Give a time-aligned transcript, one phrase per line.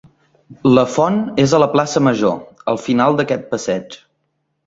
[0.77, 2.41] La font és a la plaça Major,
[2.73, 4.01] al final d'aquest passeig.